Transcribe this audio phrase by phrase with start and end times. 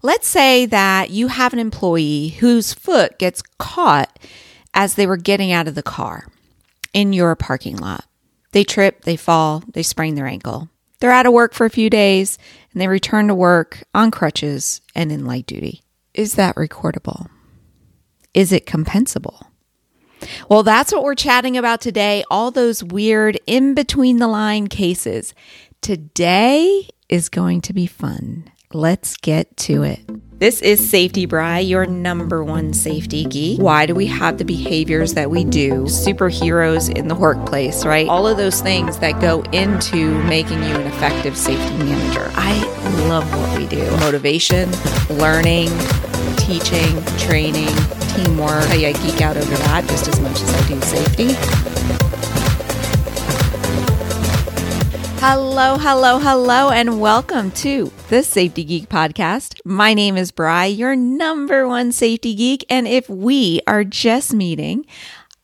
[0.00, 4.18] Let's say that you have an employee whose foot gets caught
[4.72, 6.28] as they were getting out of the car
[6.92, 8.04] in your parking lot.
[8.52, 10.68] They trip, they fall, they sprain their ankle.
[11.00, 12.38] They're out of work for a few days
[12.72, 15.82] and they return to work on crutches and in light duty.
[16.14, 17.28] Is that recordable?
[18.34, 19.46] Is it compensable?
[20.48, 22.24] Well, that's what we're chatting about today.
[22.30, 25.34] All those weird in between the line cases.
[25.80, 28.50] Today is going to be fun.
[28.74, 30.00] Let's get to it.
[30.40, 33.62] This is Safety Bry, your number one safety geek.
[33.62, 35.84] Why do we have the behaviors that we do?
[35.84, 38.06] Superheroes in the workplace, right?
[38.06, 42.30] All of those things that go into making you an effective safety manager.
[42.34, 42.60] I
[43.08, 44.70] love what we do motivation,
[45.08, 45.70] learning,
[46.36, 47.74] teaching, training,
[48.12, 48.68] teamwork.
[48.68, 51.28] I geek out over that just as much as I do safety.
[55.20, 59.60] Hello, hello, hello, and welcome to the Safety Geek Podcast.
[59.66, 62.64] My name is Bry, your number one safety geek.
[62.70, 64.86] And if we are just meeting,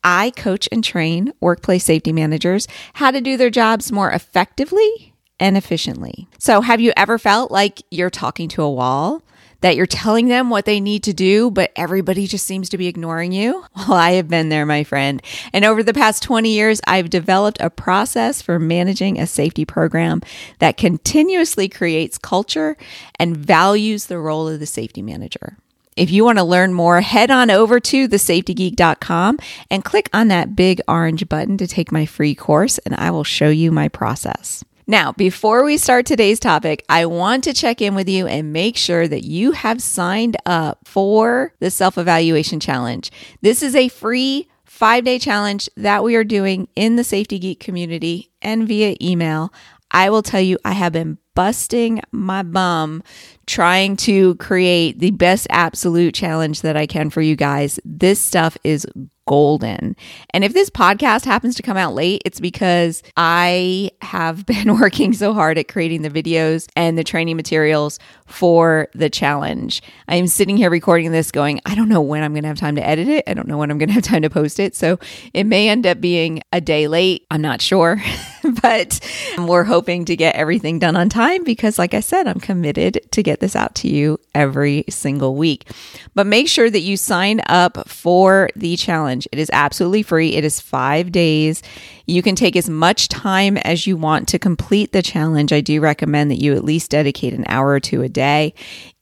[0.03, 5.59] I coach and train workplace safety managers how to do their jobs more effectively and
[5.59, 6.27] efficiently.
[6.39, 9.23] So, have you ever felt like you're talking to a wall?
[9.65, 12.87] That you're telling them what they need to do, but everybody just seems to be
[12.87, 13.65] ignoring you?
[13.89, 15.23] Well, I have been there, my friend.
[15.53, 20.21] And over the past 20 years, I've developed a process for managing a safety program
[20.59, 22.77] that continuously creates culture
[23.19, 25.57] and values the role of the safety manager.
[25.97, 29.39] If you want to learn more, head on over to thesafetygeek.com
[29.71, 33.25] and click on that big orange button to take my free course, and I will
[33.25, 34.63] show you my process.
[34.87, 38.77] Now, before we start today's topic, I want to check in with you and make
[38.77, 43.11] sure that you have signed up for the self evaluation challenge.
[43.41, 47.61] This is a free five day challenge that we are doing in the Safety Geek
[47.61, 49.55] community and via email.
[49.91, 53.03] I will tell you, I have been busting my bum
[53.47, 57.79] trying to create the best absolute challenge that I can for you guys.
[57.85, 58.87] This stuff is
[59.27, 59.97] golden.
[60.31, 65.13] And if this podcast happens to come out late, it's because I have been working
[65.13, 69.83] so hard at creating the videos and the training materials for the challenge.
[70.09, 72.59] I am sitting here recording this going, I don't know when I'm going to have
[72.59, 73.25] time to edit it.
[73.27, 74.75] I don't know when I'm going to have time to post it.
[74.75, 74.99] So
[75.33, 77.27] it may end up being a day late.
[77.31, 78.03] I'm not sure,
[78.63, 79.01] but
[79.39, 83.23] we're hoping to get everything done on time because, like I said, I'm committed to
[83.23, 85.71] get this out to you every single week.
[86.15, 89.27] But make sure that you sign up for the challenge.
[89.33, 91.63] It is absolutely free, it is five days.
[92.07, 95.53] You can take as much time as you want to complete the challenge.
[95.53, 98.53] I do recommend that you at least dedicate an hour or two a day.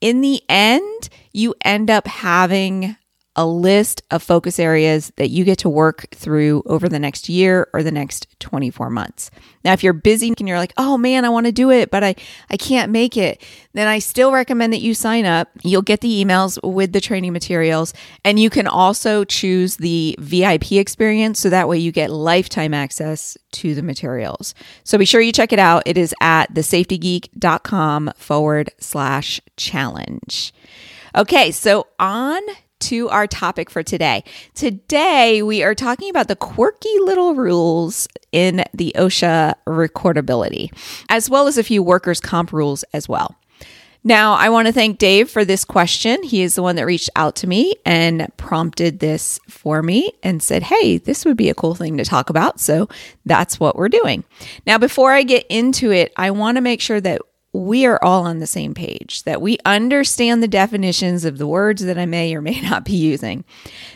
[0.01, 2.97] In the end, you end up having
[3.35, 7.69] a list of focus areas that you get to work through over the next year
[7.73, 9.31] or the next 24 months.
[9.65, 12.05] Now, if you're busy and you're like, oh man, I want to do it, but
[12.05, 12.15] I,
[12.51, 13.43] I can't make it,
[13.73, 15.49] then I still recommend that you sign up.
[15.63, 17.95] You'll get the emails with the training materials,
[18.25, 23.39] and you can also choose the VIP experience so that way you get lifetime access
[23.53, 24.55] to the materials.
[24.85, 25.85] So be sure you check it out.
[25.87, 30.53] It is at thesafetygeek.com forward slash challenge.
[31.15, 32.43] Okay, so on
[32.83, 34.25] to our topic for today.
[34.55, 40.73] Today, we are talking about the quirky little rules in the OSHA recordability,
[41.09, 43.37] as well as a few workers' comp rules as well.
[44.05, 46.25] Now, I want to thank Dave for this question.
[46.25, 50.43] He is the one that reached out to me and prompted this for me and
[50.43, 52.59] said, Hey, this would be a cool thing to talk about.
[52.59, 52.89] So
[53.25, 54.25] that's what we're doing.
[54.67, 58.25] Now, before I get into it, I want to make sure that we are all
[58.25, 62.35] on the same page, that we understand the definitions of the words that I may
[62.35, 63.45] or may not be using.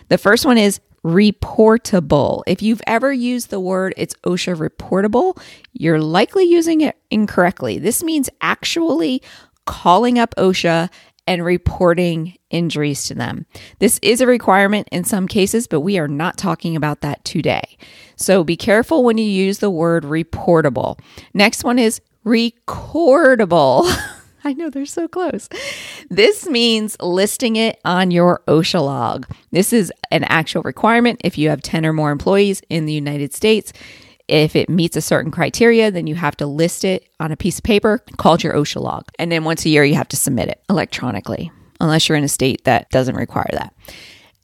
[0.08, 2.42] The first one is reportable.
[2.46, 5.40] If you've ever used the word it's OSHA reportable,
[5.72, 7.78] you're likely using it incorrectly.
[7.78, 9.22] This means actually
[9.66, 10.90] calling up OSHA
[11.28, 13.46] and reporting injuries to them.
[13.78, 17.76] This is a requirement in some cases, but we are not talking about that today.
[18.16, 20.98] So be careful when you use the word reportable.
[21.34, 23.84] Next one is recordable.
[24.44, 25.48] I know they're so close.
[26.08, 29.26] This means listing it on your OSHA log.
[29.50, 33.32] This is an actual requirement if you have 10 or more employees in the United
[33.32, 33.72] States.
[34.28, 37.58] If it meets a certain criteria, then you have to list it on a piece
[37.58, 39.04] of paper called your OSHA log.
[39.18, 41.50] And then once a year, you have to submit it electronically,
[41.80, 43.72] unless you're in a state that doesn't require that.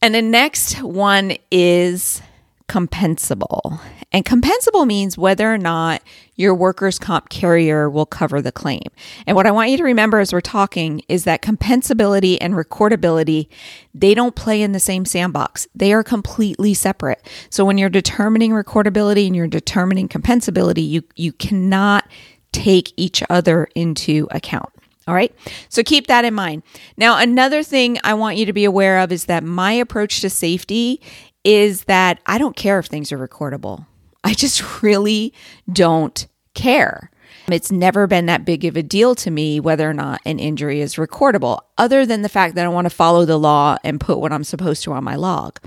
[0.00, 2.22] And the next one is
[2.68, 3.80] compensable.
[4.12, 6.02] And compensable means whether or not
[6.36, 8.82] your workers' comp carrier will cover the claim.
[9.26, 13.48] And what I want you to remember as we're talking is that compensability and recordability,
[13.94, 15.66] they don't play in the same sandbox.
[15.74, 17.26] They are completely separate.
[17.50, 22.08] So when you're determining recordability and you're determining compensability, you, you cannot
[22.52, 24.68] take each other into account.
[25.08, 25.34] All right.
[25.68, 26.62] So keep that in mind.
[26.96, 30.30] Now, another thing I want you to be aware of is that my approach to
[30.30, 31.00] safety
[31.44, 33.86] is that I don't care if things are recordable.
[34.24, 35.32] I just really
[35.70, 37.10] don't care.
[37.48, 40.80] It's never been that big of a deal to me whether or not an injury
[40.80, 44.18] is recordable, other than the fact that I want to follow the law and put
[44.18, 45.58] what I'm supposed to on my log.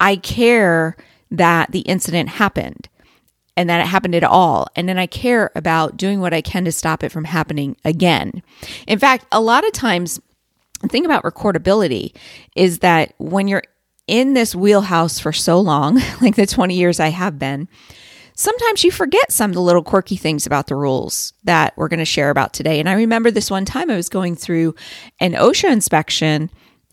[0.00, 0.96] I care
[1.30, 2.88] that the incident happened
[3.56, 4.66] and that it happened at all.
[4.74, 8.42] And then I care about doing what I can to stop it from happening again.
[8.86, 10.20] In fact, a lot of times,
[10.82, 12.14] the thing about recordability
[12.56, 13.62] is that when you're
[14.06, 17.68] in this wheelhouse for so long, like the 20 years I have been,
[18.34, 21.98] sometimes you forget some of the little quirky things about the rules that we're going
[21.98, 22.80] to share about today.
[22.80, 24.74] And I remember this one time I was going through
[25.20, 26.50] an OSHA inspection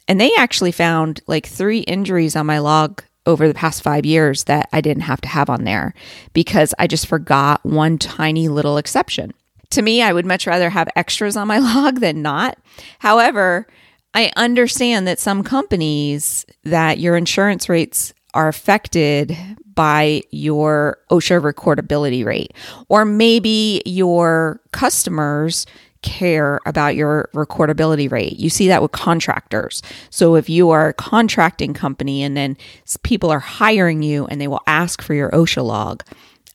[0.08, 4.46] and they actually found like three injuries on my log over the past five years
[4.46, 5.94] that I didn't have to have on there
[6.34, 9.34] because I just forgot one tiny little exception.
[9.72, 12.58] To me, I would much rather have extras on my log than not.
[13.00, 13.68] However,
[14.14, 19.38] I understand that some companies that your insurance rates are affected
[19.74, 22.54] by your OSHA recordability rate,
[22.90, 25.66] or maybe your customers
[26.02, 28.38] care about your recordability rate.
[28.40, 29.82] You see that with contractors.
[30.10, 32.58] So if you are a contracting company and then
[33.04, 36.04] people are hiring you and they will ask for your OSHA log,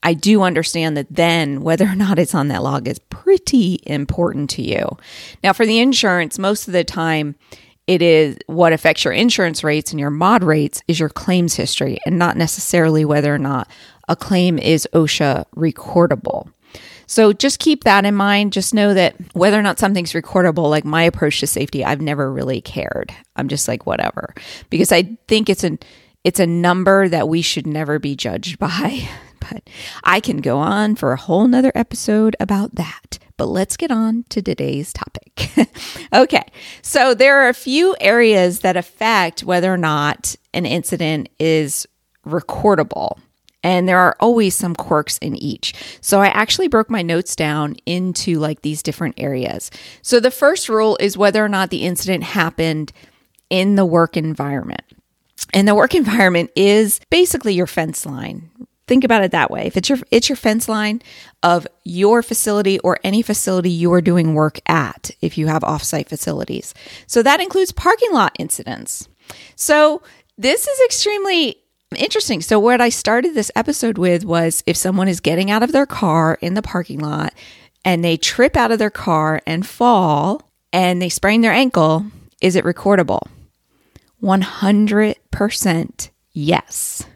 [0.06, 4.48] I do understand that then whether or not it's on that log is pretty important
[4.50, 4.96] to you.
[5.42, 7.34] Now, for the insurance, most of the time,
[7.88, 11.98] it is what affects your insurance rates and your mod rates is your claims history
[12.06, 13.68] and not necessarily whether or not
[14.06, 16.52] a claim is OSHA recordable.
[17.08, 18.52] So just keep that in mind.
[18.52, 22.32] Just know that whether or not something's recordable, like my approach to safety, I've never
[22.32, 23.12] really cared.
[23.34, 24.36] I'm just like whatever
[24.70, 25.80] because I think it's an
[26.22, 29.08] it's a number that we should never be judged by.
[29.50, 29.68] But
[30.04, 33.18] I can go on for a whole nother episode about that.
[33.36, 35.50] But let's get on to today's topic.
[36.12, 36.44] okay,
[36.80, 41.86] so there are a few areas that affect whether or not an incident is
[42.26, 43.18] recordable
[43.66, 45.74] and there are always some quirks in each.
[46.00, 49.72] So I actually broke my notes down into like these different areas.
[50.02, 52.92] So the first rule is whether or not the incident happened
[53.50, 54.84] in the work environment.
[55.52, 58.50] And the work environment is basically your fence line.
[58.86, 59.66] Think about it that way.
[59.66, 61.02] If it's your it's your fence line
[61.42, 66.08] of your facility or any facility you are doing work at, if you have offsite
[66.08, 66.72] facilities.
[67.06, 69.08] So that includes parking lot incidents.
[69.56, 70.02] So
[70.38, 71.58] this is extremely
[71.94, 72.42] Interesting.
[72.42, 75.86] So, what I started this episode with was if someone is getting out of their
[75.86, 77.32] car in the parking lot
[77.84, 82.06] and they trip out of their car and fall and they sprain their ankle,
[82.40, 83.28] is it recordable?
[84.20, 87.06] 100% yes.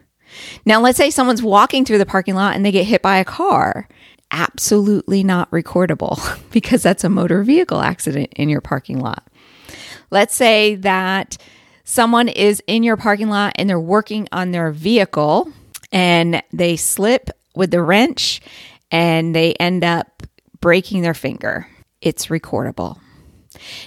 [0.65, 3.25] Now, let's say someone's walking through the parking lot and they get hit by a
[3.25, 3.87] car.
[4.31, 6.19] Absolutely not recordable
[6.51, 9.27] because that's a motor vehicle accident in your parking lot.
[10.09, 11.37] Let's say that
[11.83, 15.51] someone is in your parking lot and they're working on their vehicle
[15.91, 18.41] and they slip with the wrench
[18.91, 20.23] and they end up
[20.59, 21.67] breaking their finger.
[22.01, 22.99] It's recordable.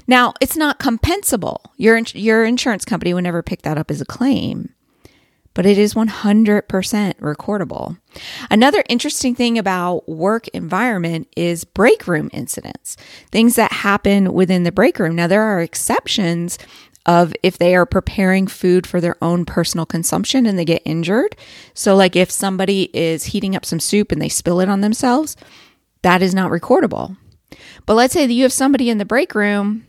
[0.06, 1.58] Now, it's not compensable.
[1.76, 4.74] Your your insurance company would never pick that up as a claim,
[5.54, 7.96] but it is 100% recordable.
[8.50, 12.96] Another interesting thing about work environment is break room incidents.
[13.30, 15.14] Things that happen within the break room.
[15.14, 16.58] Now there are exceptions
[17.06, 21.36] of if they are preparing food for their own personal consumption and they get injured.
[21.74, 25.36] So, like if somebody is heating up some soup and they spill it on themselves,
[26.02, 27.16] that is not recordable.
[27.86, 29.86] But let's say that you have somebody in the break room,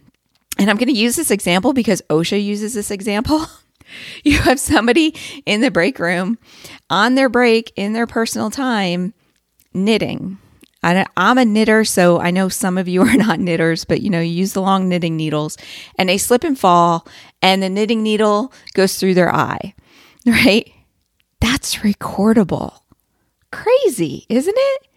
[0.58, 3.46] and I'm going to use this example because OSHA uses this example.
[4.24, 5.16] you have somebody
[5.46, 6.38] in the break room
[6.90, 9.14] on their break in their personal time
[9.74, 10.38] knitting
[10.86, 14.10] I, am a knitter, so I know some of you are not knitters, but you
[14.10, 15.58] know, you use the long knitting needles
[15.98, 17.08] and they slip and fall,
[17.42, 19.74] and the knitting needle goes through their eye,
[20.26, 20.72] right?
[21.42, 22.80] That's recordable.
[23.52, 24.88] Crazy, isn't it?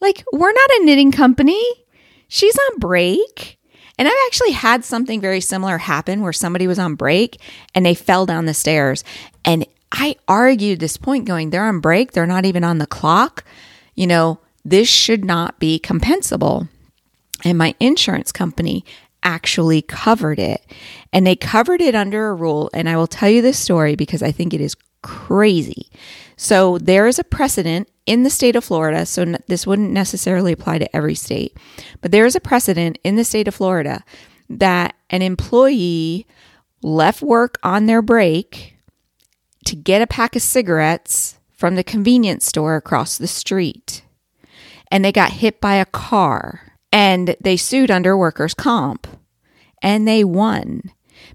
[0.00, 1.62] Like, we're not a knitting company.
[2.28, 3.58] She's on break.
[4.00, 7.38] And I've actually had something very similar happen where somebody was on break
[7.74, 9.04] and they fell down the stairs.
[9.44, 13.44] And I argued this point going, they're on break, they're not even on the clock.
[13.94, 16.66] You know, this should not be compensable.
[17.44, 18.86] And my insurance company
[19.22, 20.64] actually covered it.
[21.12, 22.70] And they covered it under a rule.
[22.72, 25.90] And I will tell you this story because I think it is crazy.
[26.38, 29.06] So there is a precedent in the state of Florida.
[29.06, 31.56] So this wouldn't necessarily apply to every state,
[32.00, 34.02] but there is a precedent in the state of Florida
[34.48, 36.26] that an employee
[36.82, 38.76] left work on their break
[39.66, 44.02] to get a pack of cigarettes from the convenience store across the street
[44.90, 49.06] and they got hit by a car and they sued under workers' comp
[49.82, 50.90] and they won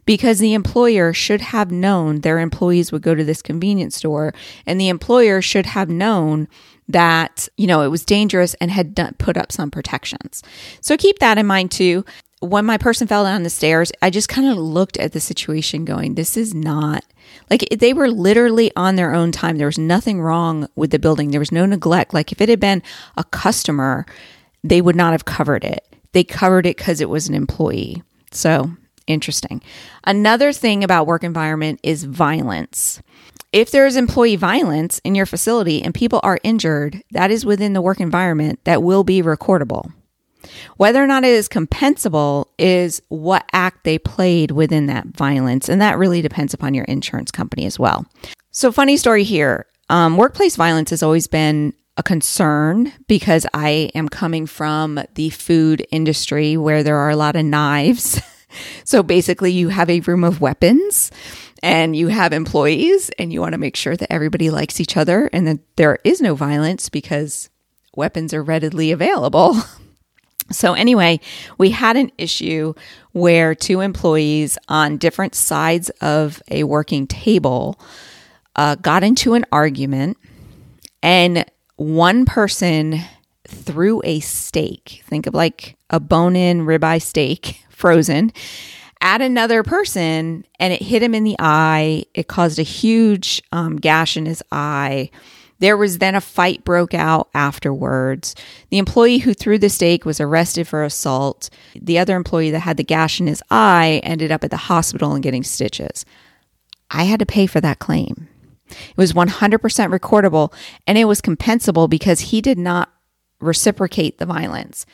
[0.05, 4.33] because the employer should have known their employees would go to this convenience store
[4.65, 6.47] and the employer should have known
[6.87, 10.43] that you know it was dangerous and had done, put up some protections.
[10.81, 12.05] So keep that in mind too.
[12.41, 15.85] When my person fell down the stairs i just kind of looked at the situation
[15.85, 17.03] going this is not
[17.49, 19.57] like they were literally on their own time.
[19.57, 21.31] There was nothing wrong with the building.
[21.31, 22.13] There was no neglect.
[22.13, 22.83] Like if it had been
[23.17, 24.05] a customer
[24.63, 25.85] they would not have covered it.
[26.11, 28.01] They covered it because it was an employee.
[28.31, 28.71] So
[29.07, 29.61] interesting.
[30.03, 33.01] Another thing about work environment is violence.
[33.51, 37.73] If there is employee violence in your facility and people are injured, that is within
[37.73, 39.93] the work environment that will be recordable.
[40.77, 45.81] Whether or not it is compensable is what act they played within that violence, and
[45.81, 48.05] that really depends upon your insurance company as well.
[48.51, 54.09] So, funny story here um, workplace violence has always been a concern because I am
[54.09, 58.21] coming from the food industry where there are a lot of knives.
[58.83, 61.11] so basically, you have a room of weapons
[61.63, 65.29] and you have employees, and you want to make sure that everybody likes each other
[65.33, 67.49] and that there is no violence because
[67.95, 69.55] weapons are readily available.
[70.51, 71.19] So, anyway,
[71.57, 72.75] we had an issue
[73.13, 77.79] where two employees on different sides of a working table
[78.55, 80.17] uh, got into an argument,
[81.01, 81.45] and
[81.77, 83.01] one person
[83.47, 85.01] threw a steak.
[85.07, 88.33] Think of like a bone in ribeye steak, frozen,
[88.99, 92.03] at another person, and it hit him in the eye.
[92.15, 95.11] It caused a huge um, gash in his eye.
[95.59, 98.33] There was then a fight broke out afterwards.
[98.71, 101.51] The employee who threw the steak was arrested for assault.
[101.79, 105.13] The other employee that had the gash in his eye ended up at the hospital
[105.13, 106.05] and getting stitches.
[106.89, 108.27] I had to pay for that claim.
[108.67, 109.59] It was 100%
[109.95, 110.51] recordable
[110.87, 112.91] and it was compensable because he did not
[113.39, 114.87] reciprocate the violence.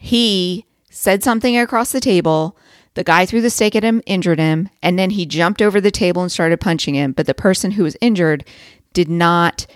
[0.00, 2.56] He said something across the table.
[2.94, 5.90] The guy threw the steak at him, injured him, and then he jumped over the
[5.90, 7.12] table and started punching him.
[7.12, 8.44] But the person who was injured
[8.92, 9.66] did not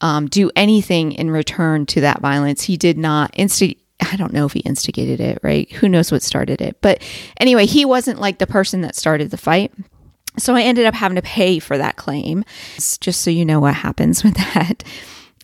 [0.00, 2.64] um, do anything in return to that violence.
[2.64, 3.82] He did not instigate.
[4.00, 5.70] I don't know if he instigated it, right?
[5.72, 6.80] Who knows what started it?
[6.80, 7.02] But
[7.40, 9.72] anyway, he wasn't like the person that started the fight.
[10.36, 12.44] So I ended up having to pay for that claim.
[13.00, 14.84] Just so you know what happens with that.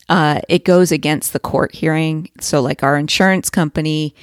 [0.07, 2.29] Uh, it goes against the court hearing.
[2.39, 4.15] So, like our insurance company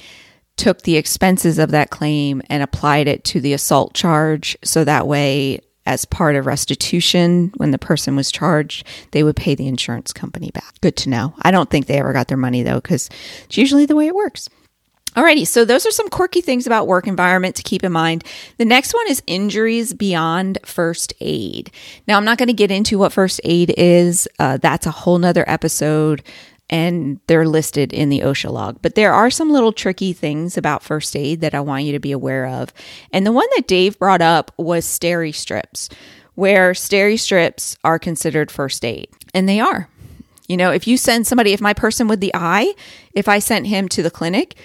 [0.57, 4.57] took the expenses of that claim and applied it to the assault charge.
[4.63, 9.55] So that way, as part of restitution, when the person was charged, they would pay
[9.55, 10.79] the insurance company back.
[10.81, 11.33] Good to know.
[11.41, 13.09] I don't think they ever got their money though, because
[13.45, 14.49] it's usually the way it works.
[15.15, 18.23] Alrighty, so those are some quirky things about work environment to keep in mind.
[18.57, 21.69] The next one is injuries beyond first aid.
[22.07, 24.27] Now, I'm not going to get into what first aid is.
[24.39, 26.23] Uh, that's a whole nother episode,
[26.73, 28.79] and they're listed in the OSHA log.
[28.81, 31.99] But there are some little tricky things about first aid that I want you to
[31.99, 32.73] be aware of.
[33.11, 35.87] And the one that Dave brought up was steri strips,
[36.33, 39.87] where steri strips are considered first aid, and they are.
[40.47, 42.73] You know, if you send somebody, if my person with the eye,
[43.13, 44.55] if I sent him to the clinic,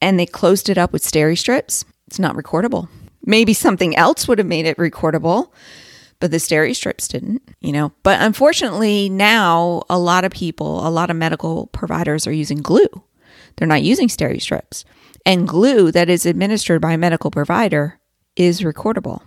[0.00, 2.88] and they closed it up with steri strips, it's not recordable.
[3.26, 5.50] Maybe something else would have made it recordable,
[6.22, 7.90] but the steri strips didn't, you know.
[8.04, 12.86] But unfortunately, now a lot of people, a lot of medical providers are using glue.
[13.56, 14.84] They're not using steri strips.
[15.26, 17.98] And glue that is administered by a medical provider
[18.36, 19.22] is recordable.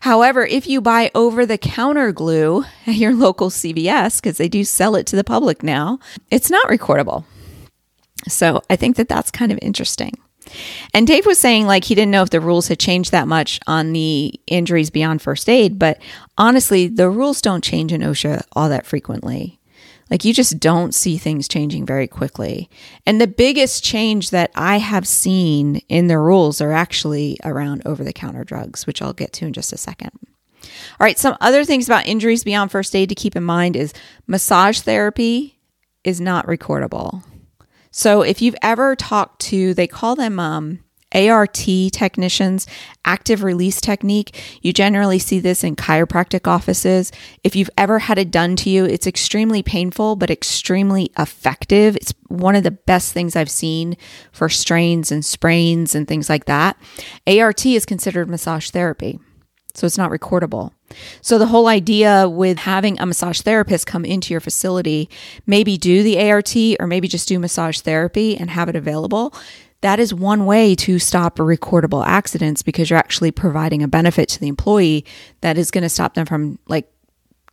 [0.00, 4.64] However, if you buy over the counter glue at your local CVS, because they do
[4.64, 5.98] sell it to the public now,
[6.30, 7.24] it's not recordable.
[8.28, 10.12] So I think that that's kind of interesting.
[10.94, 13.60] And Dave was saying like he didn't know if the rules had changed that much
[13.66, 16.00] on the injuries beyond first aid, but
[16.38, 19.58] honestly, the rules don't change in OSHA all that frequently.
[20.10, 22.70] Like you just don't see things changing very quickly.
[23.04, 28.04] And the biggest change that I have seen in the rules are actually around over
[28.04, 30.12] the counter drugs, which I'll get to in just a second.
[30.62, 33.92] All right, some other things about injuries beyond first aid to keep in mind is
[34.26, 35.58] massage therapy
[36.04, 37.24] is not recordable.
[37.96, 40.80] So if you've ever talked to, they call them um,
[41.14, 42.66] ART technicians,
[43.06, 44.38] active release technique.
[44.60, 47.10] You generally see this in chiropractic offices.
[47.42, 51.96] If you've ever had it done to you, it's extremely painful, but extremely effective.
[51.96, 53.96] It's one of the best things I've seen
[54.30, 56.76] for strains and sprains and things like that.
[57.26, 59.18] ART is considered massage therapy.
[59.76, 60.72] So it's not recordable.
[61.20, 65.10] So the whole idea with having a massage therapist come into your facility,
[65.46, 69.34] maybe do the ART or maybe just do massage therapy and have it available,
[69.82, 74.40] that is one way to stop recordable accidents because you're actually providing a benefit to
[74.40, 75.04] the employee
[75.42, 76.90] that is going to stop them from like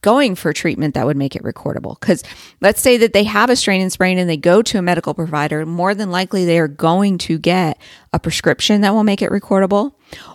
[0.03, 2.00] going for treatment that would make it recordable.
[2.00, 2.24] Because
[2.62, 5.15] let's say that they have a strain and sprain and they go to a medical
[5.15, 7.79] provider, more than likely they are going to get
[8.13, 9.93] a prescription that will make it recordable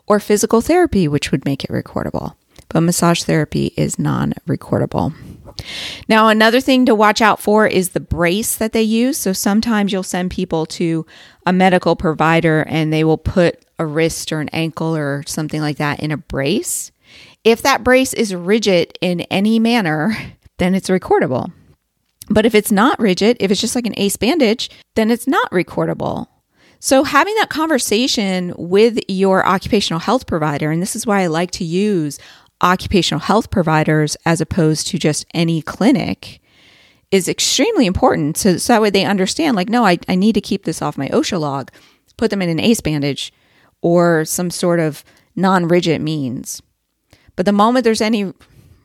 [0.08, 2.34] or physical therapy, which would make it recordable.
[2.68, 5.14] But massage therapy is non recordable.
[6.08, 9.16] Now, another thing to watch out for is the brace that they use.
[9.16, 11.06] So sometimes you'll send people to
[11.46, 15.78] a medical provider and they will put a wrist or an ankle or something like
[15.78, 16.90] that in a brace.
[17.44, 20.16] If that brace is rigid in any manner,
[20.58, 21.52] then it's recordable.
[22.28, 25.50] But if it's not rigid, if it's just like an ace bandage, then it's not
[25.50, 26.26] recordable.
[26.80, 31.50] So, having that conversation with your occupational health provider, and this is why I like
[31.52, 32.18] to use
[32.60, 36.40] occupational health providers as opposed to just any clinic,
[37.10, 38.36] is extremely important.
[38.36, 40.98] So, so that way they understand, like, no, I, I need to keep this off
[40.98, 41.72] my OSHA log,
[42.16, 43.32] put them in an ACE bandage
[43.80, 45.04] or some sort of
[45.34, 46.60] non rigid means.
[47.38, 48.34] But the moment there's any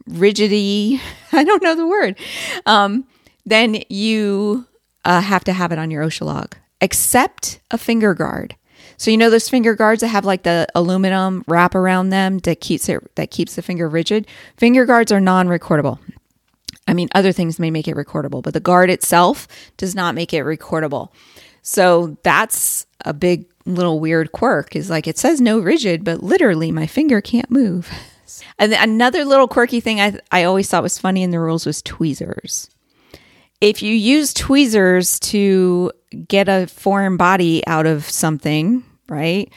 [0.05, 2.19] rigidity, I don't know the word,
[2.67, 3.07] um,
[3.47, 4.67] then you
[5.03, 8.55] uh, have to have it on your OSHA log, except a finger guard.
[8.97, 12.61] So you know those finger guards that have like the aluminum wrap around them that
[12.61, 14.27] keeps it that keeps the finger rigid.
[14.55, 15.97] Finger guards are non-recordable.
[16.87, 20.31] I mean, other things may make it recordable, but the guard itself does not make
[20.31, 21.09] it recordable.
[21.63, 24.75] So that's a big little weird quirk.
[24.75, 27.89] Is like it says no rigid, but literally my finger can't move.
[28.57, 31.81] And another little quirky thing I, I always thought was funny in the rules was
[31.81, 32.69] tweezers.
[33.61, 35.91] If you use tweezers to
[36.27, 39.51] get a foreign body out of something, right,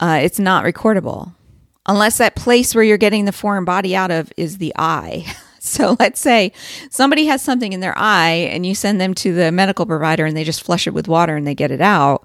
[0.00, 1.34] uh, it's not recordable
[1.86, 5.24] unless that place where you're getting the foreign body out of is the eye.
[5.58, 6.52] So let's say
[6.90, 10.36] somebody has something in their eye and you send them to the medical provider and
[10.36, 12.24] they just flush it with water and they get it out.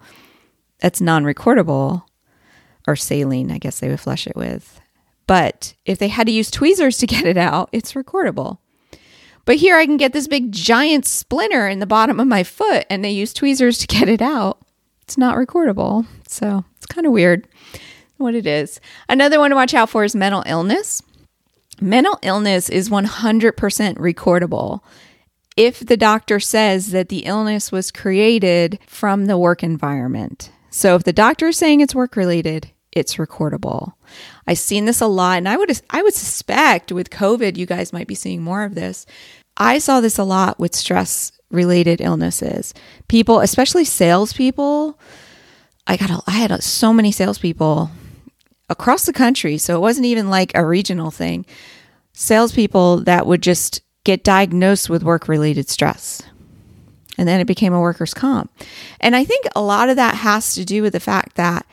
[0.77, 2.03] That's non recordable
[2.88, 4.80] or saline, I guess they would flush it with.
[5.31, 8.57] But if they had to use tweezers to get it out, it's recordable.
[9.45, 12.85] But here I can get this big giant splinter in the bottom of my foot
[12.89, 14.59] and they use tweezers to get it out.
[15.03, 16.05] It's not recordable.
[16.27, 17.47] So it's kind of weird
[18.17, 18.81] what it is.
[19.07, 21.01] Another one to watch out for is mental illness.
[21.79, 24.81] Mental illness is 100% recordable
[25.55, 30.51] if the doctor says that the illness was created from the work environment.
[30.72, 33.94] So if the doctor is saying it's work related, it's recordable.
[34.48, 37.94] I've seen this a lot, and I would I would suspect with COVID, you guys
[37.94, 39.06] might be seeing more of this.
[39.58, 42.74] I saw this a lot with stress related illnesses.
[43.08, 44.98] People, especially salespeople.
[45.88, 47.92] I got a, I had a, so many salespeople
[48.70, 51.46] across the country, so it wasn't even like a regional thing.
[52.14, 56.22] Salespeople that would just get diagnosed with work related stress.
[57.18, 58.51] And then it became a workers' comp.
[59.00, 61.66] And I think a lot of that has to do with the fact that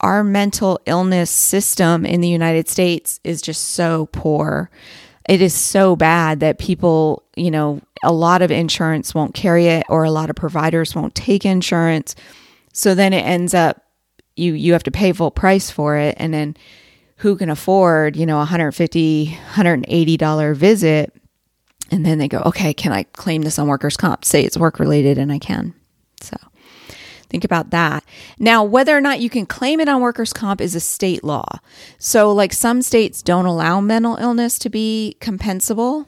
[0.00, 4.70] our mental illness system in the United States is just so poor.
[5.28, 9.84] It is so bad that people, you know, a lot of insurance won't carry it
[9.88, 12.14] or a lot of providers won't take insurance.
[12.72, 13.80] So then it ends up
[14.36, 16.56] you you have to pay full price for it and then
[17.18, 21.14] who can afford, you know, 150, 180 dollar visit
[21.90, 24.24] and then they go, "Okay, can I claim this on workers comp?
[24.24, 25.74] Say it's work related and I can."
[26.20, 26.36] So
[27.28, 28.04] Think about that.
[28.38, 31.46] Now, whether or not you can claim it on workers' comp is a state law.
[31.98, 36.06] So, like some states don't allow mental illness to be compensable,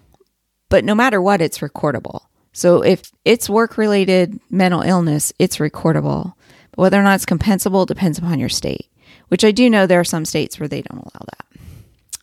[0.69, 2.23] but no matter what, it's recordable.
[2.53, 6.35] So, if it's work related mental illness, it's recordable.
[6.71, 8.89] But whether or not it's compensable depends upon your state,
[9.29, 11.61] which I do know there are some states where they don't allow that.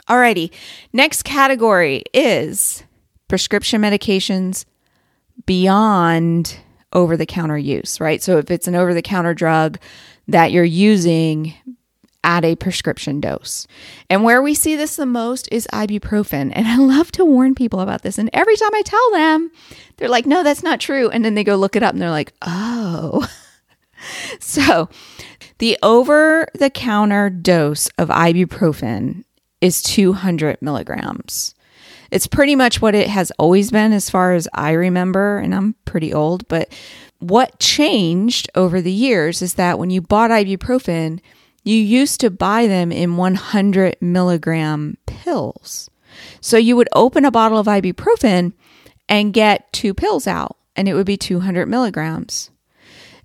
[0.08, 0.52] Alrighty,
[0.92, 2.84] next category is
[3.28, 4.66] prescription medications
[5.46, 6.58] beyond
[6.94, 8.22] over the counter use, right?
[8.22, 9.80] So if it's an over the counter drug
[10.28, 11.54] that you're using
[12.24, 13.68] at a prescription dose.
[14.10, 16.52] And where we see this the most is ibuprofen.
[16.56, 18.18] And I love to warn people about this.
[18.18, 19.52] And every time I tell them,
[19.98, 21.10] they're like, no, that's not true.
[21.10, 23.28] And then they go look it up and they're like, oh.
[24.40, 24.90] so
[25.58, 29.24] the over the counter dose of ibuprofen
[29.60, 31.56] is 200 milligrams.
[32.14, 35.74] It's pretty much what it has always been as far as I remember, and I'm
[35.84, 36.72] pretty old, but
[37.18, 41.22] what changed over the years is that when you bought ibuprofen,
[41.64, 45.90] you used to buy them in 100 milligram pills.
[46.40, 48.54] So you would open a bottle of ibuprofen
[49.10, 52.52] and get two pills out, and it would be 200 milligrams.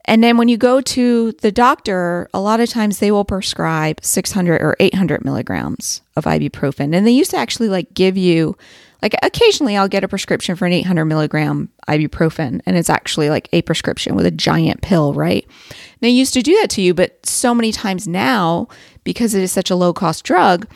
[0.08, 4.02] And then when you go to the doctor, a lot of times they will prescribe
[4.02, 6.96] 600 or 800 milligrams of ibuprofen.
[6.96, 8.56] And they used to actually like give you,
[9.02, 12.62] like occasionally I'll get a prescription for an 800 milligram ibuprofen.
[12.64, 15.46] And it's actually like a prescription with a giant pill, right?
[16.00, 18.68] They used to do that to you, but so many times now,
[19.04, 20.66] because it is such a low cost drug,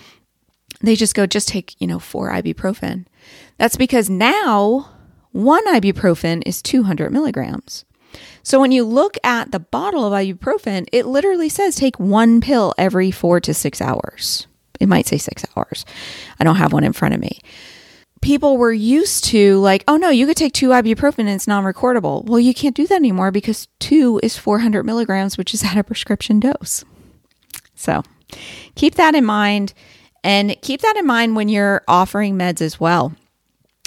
[0.83, 3.07] they just go, just take, you know, four ibuprofen.
[3.57, 4.90] That's because now
[5.31, 7.87] one ibuprofen is 200 milligrams.
[8.42, 12.75] So when you look at the bottle of ibuprofen, it literally says take one pill
[12.77, 14.46] every four to six hours.
[14.81, 15.85] It might say six hours.
[16.40, 17.40] I don't have one in front of me.
[18.20, 21.64] People were used to, like, oh no, you could take two ibuprofen and it's non
[21.64, 22.25] recordable.
[22.25, 25.85] Well, you can't do that anymore because two is 400 milligrams, which is at a
[25.85, 26.85] prescription dose.
[27.75, 28.03] So
[28.75, 29.75] keep that in mind.
[30.25, 33.12] And keep that in mind when you're offering meds as well.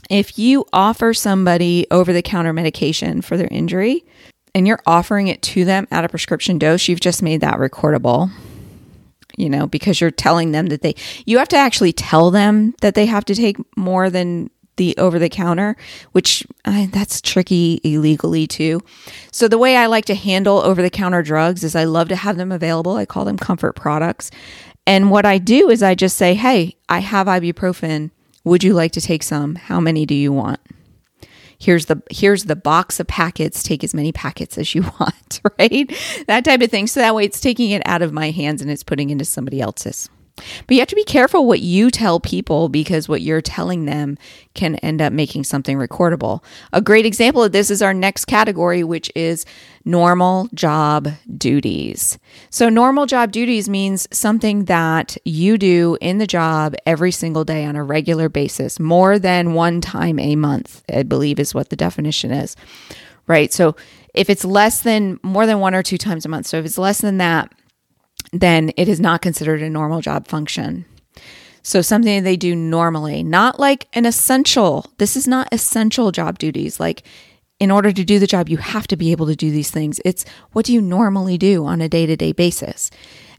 [0.10, 4.06] If you offer somebody over the counter medication for their injury
[4.54, 8.32] and you're offering it to them at a prescription dose, you've just made that recordable.
[9.38, 12.96] You know, because you're telling them that they, you have to actually tell them that
[12.96, 15.76] they have to take more than the over the counter,
[16.12, 18.82] which uh, that's tricky illegally too.
[19.32, 22.16] So the way I like to handle over the counter drugs is I love to
[22.16, 22.96] have them available.
[22.96, 24.32] I call them comfort products.
[24.88, 28.12] And what I do is I just say, "Hey, I have ibuprofen.
[28.46, 29.56] Would you like to take some?
[29.56, 30.62] How many do you want?"
[31.58, 33.64] Here's the here's the box of packets.
[33.64, 35.92] Take as many packets as you want, right?
[36.28, 36.88] That type of thing.
[36.88, 39.62] So that way it's taking it out of my hands and it's putting into somebody
[39.62, 40.10] else's.
[40.36, 44.18] But you have to be careful what you tell people because what you're telling them
[44.54, 46.44] can end up making something recordable.
[46.74, 49.46] A great example of this is our next category, which is
[49.86, 52.18] normal job duties.
[52.50, 57.66] So, normal job duties means something that you do in the job every single day
[57.66, 61.76] on a regular basis, more than one time a month, I believe is what the
[61.76, 62.56] definition is,
[63.28, 63.54] right?
[63.54, 63.76] So,
[64.14, 66.78] if it's less than more than one or two times a month, so if it's
[66.78, 67.54] less than that,
[68.34, 70.86] then it is not considered a normal job function.
[71.62, 74.86] So, something they do normally, not like an essential.
[74.98, 76.80] This is not essential job duties.
[76.80, 77.04] Like,
[77.60, 80.00] in order to do the job, you have to be able to do these things.
[80.04, 82.92] It's what do you normally do on a day to day basis?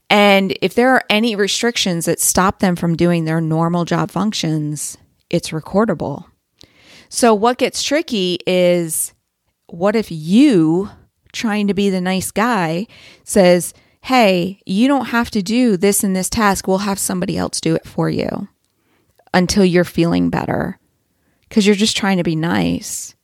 [0.08, 4.96] And if there are any restrictions that stop them from doing their normal job functions,
[5.30, 6.26] it's recordable.
[7.08, 9.12] So, what gets tricky is
[9.66, 10.90] what if you,
[11.32, 12.86] trying to be the nice guy,
[13.24, 16.68] says, hey, you don't have to do this and this task.
[16.68, 18.48] We'll have somebody else do it for you
[19.34, 20.78] until you're feeling better
[21.48, 23.15] because you're just trying to be nice.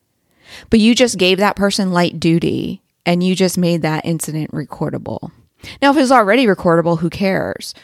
[0.70, 5.30] But you just gave that person light duty and you just made that incident recordable.
[5.80, 7.74] Now, if it's already recordable, who cares?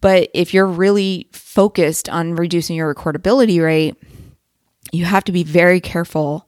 [0.00, 3.96] But if you're really focused on reducing your recordability rate,
[4.92, 6.46] you have to be very careful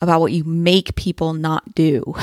[0.00, 2.14] about what you make people not do.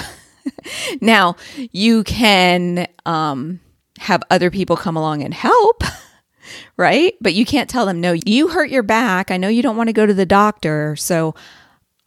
[1.02, 1.36] now,
[1.72, 3.60] you can um,
[4.00, 5.84] have other people come along and help,
[6.78, 7.14] right?
[7.22, 9.32] But you can't tell them, no, you hurt your back.
[9.32, 10.96] I know you don't want to go to the doctor.
[10.96, 11.36] So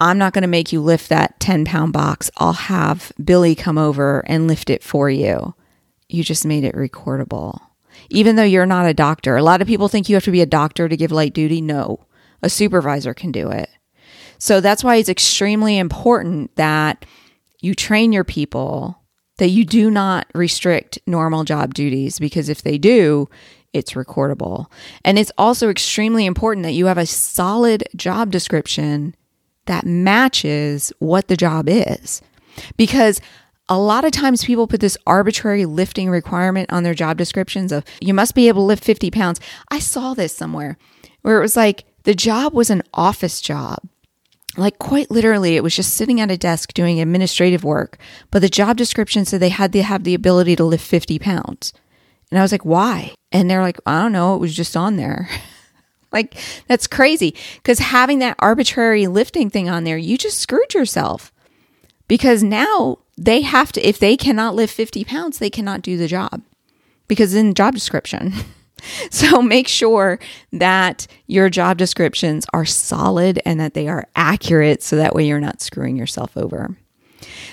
[0.00, 2.30] I'm not going to make you lift that 10 pound box.
[2.38, 5.54] I'll have Billy come over and lift it for you.
[6.08, 7.60] You just made it recordable.
[8.08, 10.40] Even though you're not a doctor, a lot of people think you have to be
[10.40, 11.60] a doctor to give light duty.
[11.60, 12.06] No,
[12.42, 13.68] a supervisor can do it.
[14.38, 17.04] So that's why it's extremely important that
[17.60, 18.96] you train your people
[19.36, 23.28] that you do not restrict normal job duties because if they do,
[23.72, 24.66] it's recordable.
[25.04, 29.14] And it's also extremely important that you have a solid job description
[29.70, 32.20] that matches what the job is.
[32.76, 33.20] Because
[33.68, 37.84] a lot of times people put this arbitrary lifting requirement on their job descriptions of
[38.00, 39.40] you must be able to lift 50 pounds.
[39.70, 40.76] I saw this somewhere
[41.22, 43.78] where it was like the job was an office job.
[44.56, 47.96] Like quite literally it was just sitting at a desk doing administrative work
[48.32, 51.72] but the job description said they had to have the ability to lift 50 pounds.
[52.32, 53.14] And i was like why?
[53.30, 54.34] And they're like i don't know.
[54.34, 55.28] It was just on there
[56.12, 57.34] like that's crazy.
[57.56, 61.32] Because having that arbitrary lifting thing on there you just screwed yourself.
[62.08, 66.08] Because now they have to if they cannot lift 50 pounds they cannot do the
[66.08, 66.42] job.
[67.08, 68.32] Because in the job description.
[69.10, 70.18] So make sure
[70.52, 75.40] that your job descriptions are solid and that they are accurate so that way you're
[75.40, 76.76] not screwing yourself over.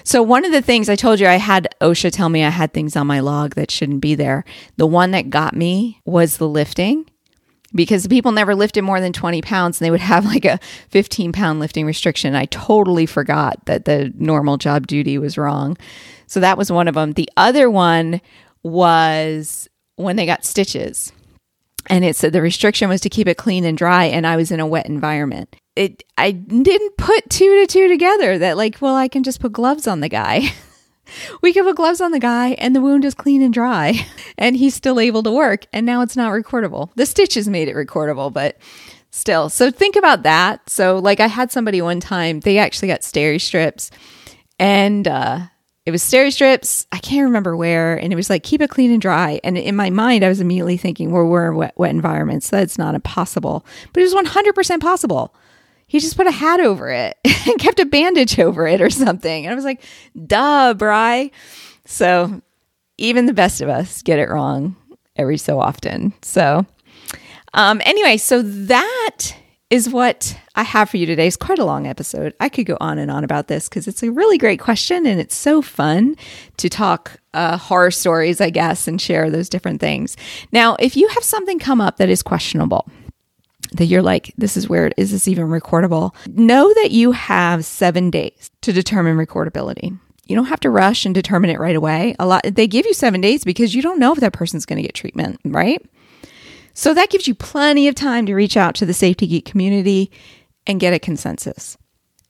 [0.03, 2.73] So, one of the things I told you, I had OSHA tell me I had
[2.73, 4.45] things on my log that shouldn't be there.
[4.77, 7.09] The one that got me was the lifting
[7.73, 10.59] because the people never lifted more than 20 pounds and they would have like a
[10.89, 12.35] 15 pound lifting restriction.
[12.35, 15.77] I totally forgot that the normal job duty was wrong.
[16.27, 17.13] So, that was one of them.
[17.13, 18.19] The other one
[18.63, 21.11] was when they got stitches
[21.89, 24.51] and it said the restriction was to keep it clean and dry and i was
[24.51, 28.95] in a wet environment it i didn't put two to two together that like well
[28.95, 30.41] i can just put gloves on the guy
[31.41, 33.93] we can put gloves on the guy and the wound is clean and dry
[34.37, 37.75] and he's still able to work and now it's not recordable the stitches made it
[37.75, 38.57] recordable but
[39.11, 43.01] still so think about that so like i had somebody one time they actually got
[43.01, 43.89] steri strips
[44.59, 45.39] and uh
[45.87, 46.85] it was steri strips.
[46.91, 47.95] I can't remember where.
[47.95, 49.39] And it was like, keep it clean and dry.
[49.41, 52.49] And in my mind, I was immediately thinking, well, we're in wet, wet environments.
[52.49, 53.65] That's not impossible.
[53.93, 55.33] But it was 100% possible.
[55.87, 59.45] He just put a hat over it and kept a bandage over it or something.
[59.45, 59.83] And I was like,
[60.25, 61.31] duh, Bry.
[61.85, 62.41] So
[62.97, 64.75] even the best of us get it wrong
[65.15, 66.13] every so often.
[66.21, 66.65] So,
[67.53, 69.33] um, anyway, so that
[69.69, 71.27] is what I have for you today.
[71.27, 72.33] It's quite a long episode.
[72.39, 75.19] I could go on and on about this because it's a really great question and
[75.19, 76.15] it's so fun
[76.57, 80.15] to talk uh, horror stories, I guess, and share those different things.
[80.51, 82.87] Now, if you have something come up that is questionable,
[83.73, 86.13] that you're like, this is weird, is this even recordable?
[86.27, 89.97] Know that you have seven days to determine recordability.
[90.25, 92.15] You don't have to rush and determine it right away.
[92.19, 94.77] A lot they give you seven days because you don't know if that person's going
[94.77, 95.83] to get treatment, right?
[96.73, 100.11] So that gives you plenty of time to reach out to the Safety Geek community
[100.67, 101.77] and get a consensus.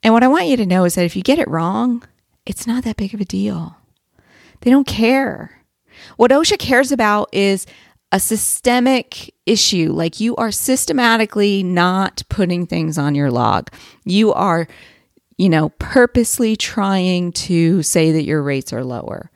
[0.04, 2.04] And what I want you to know is that if you get it wrong,
[2.46, 3.76] it's not that big of a deal.
[4.62, 5.64] They don't care.
[6.16, 7.66] What OSHA cares about is
[8.12, 13.70] a systemic issue, like you are systematically not putting things on your log.
[14.06, 14.68] You are,
[15.38, 19.30] you know, purposely trying to say that your rates are lower.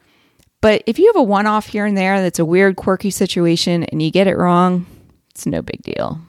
[0.61, 3.83] But if you have a one off here and there that's a weird, quirky situation
[3.85, 4.85] and you get it wrong,
[5.31, 6.19] it's no big deal,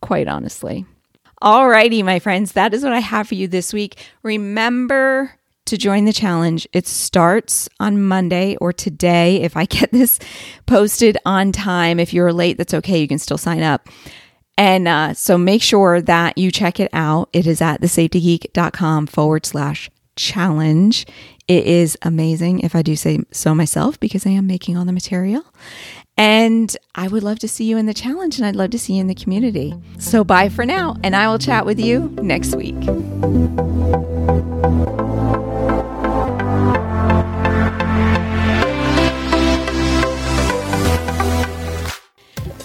[0.00, 0.86] quite honestly.
[1.42, 3.98] Alrighty, my friends, that is what I have for you this week.
[4.22, 5.35] Remember
[5.66, 6.66] to join the challenge.
[6.72, 9.42] It starts on Monday or today.
[9.42, 10.18] If I get this
[10.66, 12.98] posted on time, if you're late, that's okay.
[12.98, 13.88] You can still sign up.
[14.58, 17.28] And uh, so make sure that you check it out.
[17.32, 21.06] It is at thesafetygeek.com forward slash challenge.
[21.46, 24.92] It is amazing, if I do say so myself, because I am making all the
[24.92, 25.44] material.
[26.16, 28.94] And I would love to see you in the challenge and I'd love to see
[28.94, 29.74] you in the community.
[29.98, 32.76] So bye for now, and I will chat with you next week.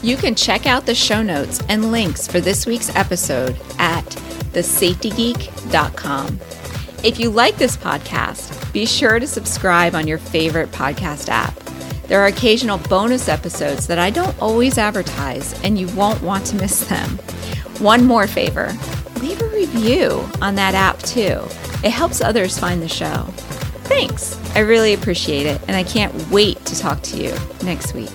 [0.02, 4.06] You can check out the show notes and links for this week's episode at
[4.54, 6.40] thesafetygeek.com.
[7.04, 11.54] If you like this podcast, be sure to subscribe on your favorite podcast app.
[12.08, 16.56] There are occasional bonus episodes that I don't always advertise, and you won't want to
[16.58, 17.18] miss them.
[17.80, 18.76] One more favor
[19.22, 21.42] leave a review on that app too.
[21.84, 23.26] It helps others find the show.
[23.86, 24.38] Thanks.
[24.56, 28.10] I really appreciate it, and I can't wait to talk to you next week.